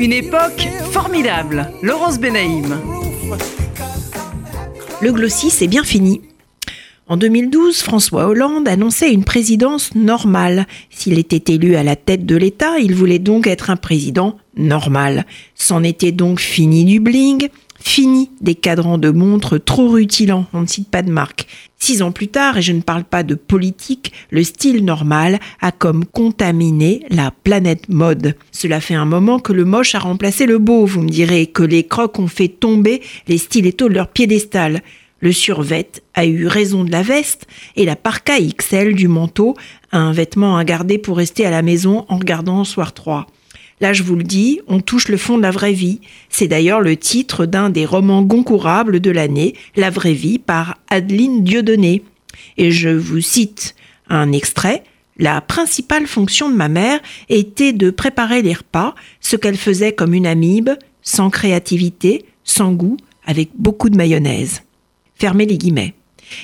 [0.00, 1.70] Une époque formidable.
[1.82, 2.80] Laurence Benaïm.
[5.00, 6.20] Le Glossy, c'est bien fini.
[7.06, 10.66] En 2012, François Hollande annonçait une présidence normale.
[10.90, 15.26] S'il était élu à la tête de l'État, il voulait donc être un président normal.
[15.54, 17.48] C'en était donc fini du bling,
[17.80, 21.46] fini des cadrans de montres trop rutilants, on ne cite pas de marque.
[21.78, 25.70] Six ans plus tard, et je ne parle pas de politique, le style normal a
[25.70, 28.36] comme contaminé la planète mode.
[28.52, 31.62] Cela fait un moment que le moche a remplacé le beau, vous me direz, que
[31.62, 34.82] les crocs ont fait tomber les stilettos de leur piédestal.
[35.20, 39.54] Le survêt a eu raison de la veste et la parka XL du manteau,
[39.92, 43.26] un vêtement à garder pour rester à la maison en regardant Soir 3.
[43.84, 46.00] Là, je vous le dis, on touche le fond de la vraie vie.
[46.30, 51.44] C'est d'ailleurs le titre d'un des romans goncourables de l'année, La vraie vie, par Adeline
[51.44, 52.02] Dieudonné.
[52.56, 53.74] Et je vous cite
[54.08, 54.84] un extrait.
[55.18, 60.14] La principale fonction de ma mère était de préparer les repas, ce qu'elle faisait comme
[60.14, 60.70] une amibe,
[61.02, 64.62] sans créativité, sans goût, avec beaucoup de mayonnaise.
[65.14, 65.92] Fermez les guillemets.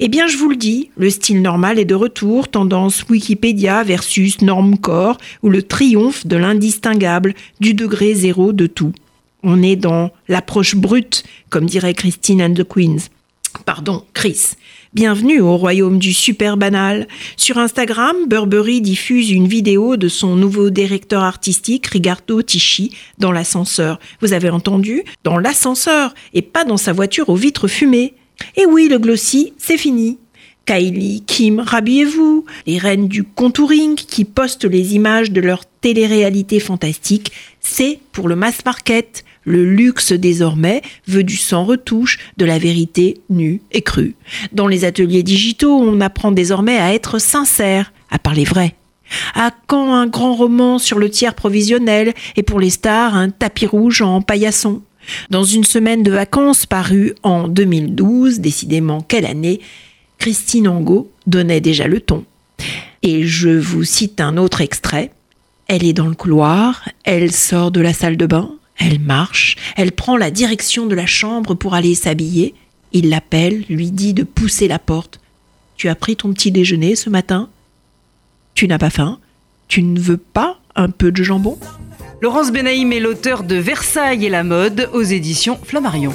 [0.00, 4.40] Eh bien, je vous le dis, le style normal est de retour, tendance Wikipédia versus
[4.40, 8.92] Normcore, ou le triomphe de l'indistinguable, du degré zéro de tout.
[9.42, 13.08] On est dans l'approche brute, comme dirait Christine and the Queens.
[13.64, 14.52] Pardon, Chris.
[14.94, 17.08] Bienvenue au royaume du super banal.
[17.36, 23.98] Sur Instagram, Burberry diffuse une vidéo de son nouveau directeur artistique, Rigardo Tichy, dans l'ascenseur.
[24.20, 25.02] Vous avez entendu?
[25.24, 28.14] Dans l'ascenseur, et pas dans sa voiture aux vitres fumées.
[28.56, 30.18] Et oui, le glossy, c'est fini.
[30.64, 37.32] Kylie, Kim, rhabillez-vous, les reines du contouring qui postent les images de leur télé-réalité fantastique,
[37.60, 39.24] c'est pour le mass market.
[39.44, 44.14] Le luxe désormais veut du sans retouche, de la vérité nue et crue.
[44.52, 48.76] Dans les ateliers digitaux, on apprend désormais à être sincère, à parler vrai.
[49.34, 53.66] À quand un grand roman sur le tiers provisionnel et pour les stars un tapis
[53.66, 54.80] rouge en paillasson?
[55.30, 59.60] Dans une semaine de vacances parue en 2012, décidément quelle année,
[60.18, 62.24] Christine Angot donnait déjà le ton.
[63.02, 65.10] Et je vous cite un autre extrait.
[65.66, 69.92] Elle est dans le couloir, elle sort de la salle de bain, elle marche, elle
[69.92, 72.54] prend la direction de la chambre pour aller s'habiller.
[72.92, 75.20] Il l'appelle, lui dit de pousser la porte.
[75.76, 77.48] Tu as pris ton petit déjeuner ce matin?
[78.54, 79.18] Tu n'as pas faim?
[79.68, 81.58] Tu ne veux pas un peu de jambon?
[82.22, 86.12] Laurence Benaïm est l'auteur de Versailles et la mode aux éditions Flammarion.